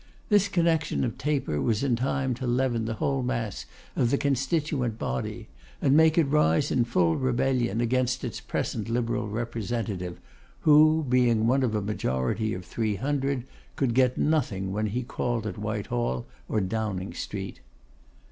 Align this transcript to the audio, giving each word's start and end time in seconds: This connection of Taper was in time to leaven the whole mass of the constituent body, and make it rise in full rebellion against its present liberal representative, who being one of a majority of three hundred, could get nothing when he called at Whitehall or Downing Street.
This 0.29 0.47
connection 0.47 1.03
of 1.03 1.19
Taper 1.19 1.61
was 1.61 1.83
in 1.83 1.95
time 1.95 2.33
to 2.33 2.47
leaven 2.47 2.85
the 2.85 2.95
whole 2.95 3.21
mass 3.21 3.67
of 3.95 4.09
the 4.09 4.17
constituent 4.17 4.97
body, 4.97 5.47
and 5.79 5.95
make 5.95 6.17
it 6.17 6.23
rise 6.23 6.71
in 6.71 6.85
full 6.85 7.17
rebellion 7.17 7.79
against 7.81 8.23
its 8.23 8.39
present 8.39 8.89
liberal 8.89 9.27
representative, 9.29 10.19
who 10.61 11.05
being 11.07 11.45
one 11.45 11.61
of 11.61 11.75
a 11.75 11.83
majority 11.83 12.51
of 12.55 12.65
three 12.65 12.95
hundred, 12.95 13.43
could 13.75 13.93
get 13.93 14.17
nothing 14.17 14.71
when 14.71 14.87
he 14.87 15.03
called 15.03 15.45
at 15.45 15.59
Whitehall 15.59 16.25
or 16.49 16.59
Downing 16.61 17.13
Street. 17.13 17.59